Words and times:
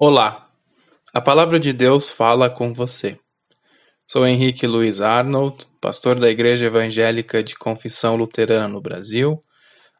Olá, 0.00 0.48
a 1.12 1.20
palavra 1.20 1.58
de 1.58 1.72
Deus 1.72 2.08
fala 2.08 2.48
com 2.48 2.72
você. 2.72 3.18
Sou 4.06 4.24
Henrique 4.24 4.64
Luiz 4.64 5.00
Arnold, 5.00 5.66
pastor 5.80 6.20
da 6.20 6.30
Igreja 6.30 6.66
Evangélica 6.66 7.42
de 7.42 7.56
Confissão 7.56 8.14
Luterana 8.14 8.68
no 8.68 8.80
Brasil, 8.80 9.42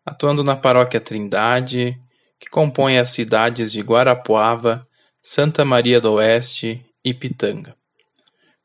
atuando 0.07 0.45
na 0.45 0.55
paróquia 0.55 1.01
Trindade, 1.01 2.01
que 2.39 2.49
compõe 2.49 2.97
as 2.97 3.11
cidades 3.11 3.73
de 3.73 3.81
Guarapuava, 3.81 4.87
Santa 5.21 5.65
Maria 5.65 6.01
do 6.01 6.13
Oeste 6.13 6.81
e 7.05 7.13
Pitanga. 7.13 7.75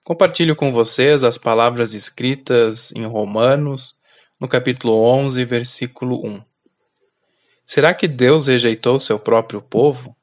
Compartilho 0.04 0.56
com 0.56 0.72
vocês 0.72 1.24
as 1.24 1.40
palavras 1.40 1.96
escritas 1.96 2.92
em 2.92 3.08
Romanos, 3.08 3.96
no 4.40 4.48
capítulo 4.48 5.04
11, 5.04 5.44
versículo 5.46 6.24
1. 6.24 6.44
Será 7.66 7.92
que 7.92 8.08
Deus 8.08 8.46
rejeitou 8.46 9.00
seu 9.00 9.18
próprio 9.18 9.64
povo? 9.64 10.16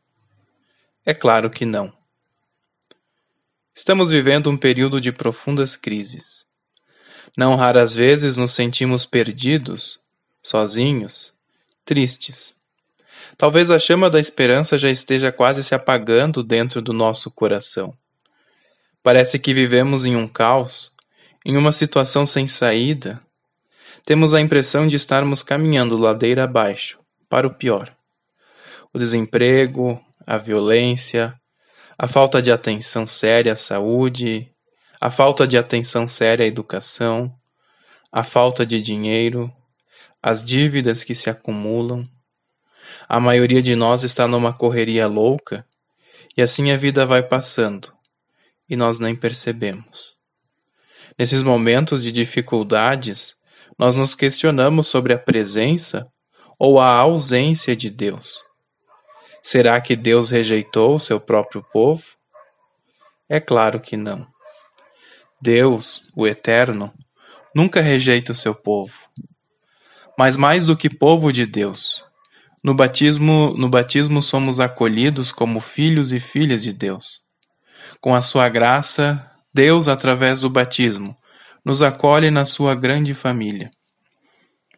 É 1.05 1.15
claro 1.15 1.49
que 1.49 1.65
não. 1.65 1.93
Estamos 3.75 4.11
vivendo 4.11 4.51
um 4.51 4.57
período 4.57 5.01
de 5.01 5.11
profundas 5.11 5.75
crises. 5.75 6.45
Não 7.37 7.55
raras 7.55 7.95
vezes 7.95 8.37
nos 8.37 8.51
sentimos 8.51 9.07
perdidos, 9.07 9.99
sozinhos, 10.43 11.33
tristes. 11.87 12.55
Talvez 13.39 13.71
a 13.71 13.79
chama 13.79 14.11
da 14.11 14.21
esperança 14.21 14.77
já 14.77 14.91
esteja 14.91 15.33
quase 15.33 15.65
se 15.65 15.75
apagando 15.75 16.43
dentro 16.43 16.83
do 16.83 16.93
nosso 16.93 17.31
coração. 17.31 17.97
Parece 19.03 19.39
que 19.39 19.55
vivemos 19.55 20.05
em 20.05 20.17
um 20.17 20.29
caos, 20.29 20.93
em 21.43 21.57
uma 21.57 21.73
situação 21.73 22.27
sem 22.27 22.47
saída. 22.47 23.19
Temos 24.05 24.35
a 24.35 24.41
impressão 24.41 24.87
de 24.87 24.97
estarmos 24.97 25.43
caminhando 25.43 25.97
ladeira 25.97 26.45
abaixo, 26.45 26.99
para 27.27 27.47
o 27.47 27.55
pior. 27.55 27.97
O 28.93 28.99
desemprego, 28.99 30.05
a 30.27 30.39
violência, 30.39 31.35
a 31.99 32.09
falta 32.09 32.41
de 32.41 32.51
atenção 32.51 33.07
séria 33.07 33.53
à 33.53 33.57
saúde, 33.57 34.51
a 35.01 35.11
falta 35.11 35.47
de 35.47 35.57
atenção 35.57 36.07
séria 36.07 36.45
à 36.45 36.49
educação, 36.49 37.35
a 38.13 38.23
falta 38.23 38.65
de 38.67 38.81
dinheiro, 38.81 39.53
as 40.23 40.45
dívidas 40.45 41.05
que 41.05 41.15
se 41.15 41.31
acumulam. 41.31 42.09
A 43.09 43.21
maioria 43.21 43.63
de 43.63 43.75
nós 43.75 44.03
está 44.03 44.27
numa 44.27 44.53
correria 44.53 45.07
louca 45.07 45.67
e 46.37 46.43
assim 46.43 46.71
a 46.71 46.77
vida 46.77 47.07
vai 47.07 47.23
passando 47.23 47.93
e 48.69 48.77
nós 48.77 49.01
nem 49.01 49.17
percebemos. 49.17 50.15
Nesses 51.19 51.43
momentos 51.43 52.03
de 52.03 52.13
dificuldades, 52.13 53.35
nós 53.79 53.97
nos 53.97 54.15
questionamos 54.15 54.87
sobre 54.87 55.13
a 55.13 55.19
presença 55.19 56.07
ou 56.59 56.79
a 56.79 56.89
ausência 56.89 57.75
de 57.75 57.91
Deus. 57.91 58.50
Será 59.43 59.81
que 59.81 59.97
Deus 59.97 60.31
rejeitou 60.31 60.95
o 60.95 60.99
seu 60.99 61.19
próprio 61.19 61.65
povo? 61.73 62.03
É 63.29 63.41
claro 63.41 63.81
que 63.81 63.97
não. 63.97 64.27
Deus, 65.41 66.03
o 66.15 66.27
Eterno, 66.27 66.93
nunca 67.55 67.81
rejeita 67.81 68.33
o 68.33 68.35
seu 68.35 68.55
povo. 68.55 68.93
Mas 70.19 70.37
mais 70.37 70.67
do 70.67 70.77
que 70.77 70.91
povo 70.91 71.33
de 71.33 71.47
Deus, 71.47 72.05
no 72.63 72.75
batismo, 72.75 73.55
no 73.57 73.71
batismo 73.71 74.21
somos 74.21 74.61
acolhidos 74.61 75.33
como 75.33 75.61
filhos 75.61 76.13
e 76.13 76.21
filhas 76.21 76.63
de 76.63 76.75
Deus. 76.75 77.21
Com 78.01 78.15
a 78.15 78.21
sua 78.21 78.49
graça, 78.51 79.31
Deus, 79.53 79.89
através 79.89 80.43
do 80.43 80.51
batismo, 80.51 81.17
nos 81.65 81.83
acolhe 81.83 82.31
na 82.31 82.45
sua 82.45 82.75
grande 82.75 83.15
família. 83.15 83.71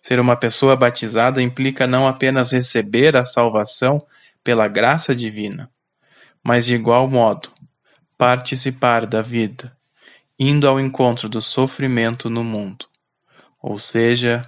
Ser 0.00 0.20
uma 0.20 0.36
pessoa 0.36 0.76
batizada 0.76 1.42
implica 1.42 1.86
não 1.86 2.06
apenas 2.06 2.52
receber 2.52 3.16
a 3.16 3.24
salvação 3.24 4.04
pela 4.42 4.68
graça 4.68 5.14
divina, 5.14 5.70
mas 6.42 6.66
de 6.66 6.74
igual 6.74 7.08
modo 7.08 7.50
participar 8.18 9.06
da 9.06 9.22
vida, 9.22 9.76
indo 10.38 10.68
ao 10.68 10.80
encontro 10.80 11.28
do 11.28 11.40
sofrimento 11.40 12.28
no 12.28 12.42
mundo. 12.42 12.86
Ou 13.60 13.78
seja, 13.78 14.42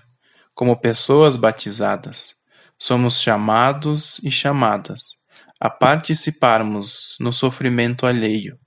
como 0.54 0.76
pessoas 0.76 1.36
batizadas, 1.36 2.36
somos 2.76 3.20
chamados 3.20 4.20
e 4.22 4.30
chamadas 4.30 5.16
a 5.60 5.70
participarmos 5.70 7.16
no 7.20 7.32
sofrimento 7.32 8.06
alheio 8.06 8.58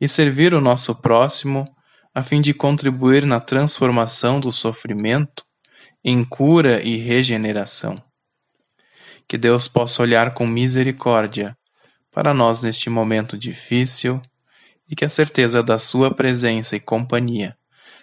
e 0.00 0.08
servir 0.08 0.54
o 0.54 0.60
nosso 0.60 0.94
próximo 0.94 1.64
a 2.14 2.22
fim 2.22 2.40
de 2.40 2.52
contribuir 2.52 3.24
na 3.24 3.40
transformação 3.40 4.38
do 4.38 4.52
sofrimento 4.52 5.44
em 6.04 6.24
cura 6.24 6.82
e 6.82 6.96
regeneração 6.96 7.96
que 9.26 9.38
Deus 9.38 9.68
possa 9.68 10.02
olhar 10.02 10.34
com 10.34 10.46
misericórdia 10.46 11.56
para 12.10 12.32
nós 12.32 12.62
neste 12.62 12.88
momento 12.88 13.36
difícil 13.36 14.20
e 14.88 14.94
que 14.94 15.04
a 15.04 15.08
certeza 15.08 15.62
da 15.62 15.78
Sua 15.78 16.14
presença 16.14 16.76
e 16.76 16.80
companhia 16.80 17.56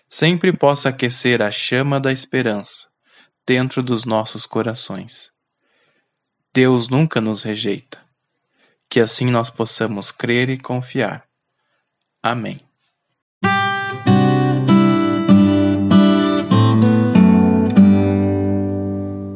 sempre 0.10 0.52
possa 0.52 0.90
aquecer 0.90 1.42
a 1.42 1.50
chama 1.50 2.00
da 2.00 2.12
esperança 2.12 2.90
dentro 3.46 3.82
dos 3.82 4.04
nossos 4.06 4.46
corações. 4.46 5.32
Deus 6.54 6.90
nunca 6.90 7.22
nos 7.22 7.44
rejeita. 7.44 8.00
Que 8.90 9.00
assim 9.00 9.32
nós 9.32 9.50
possamos 9.50 10.12
crer 10.12 10.50
e 10.50 10.58
confiar. 10.58 11.24
Amém. 12.22 12.60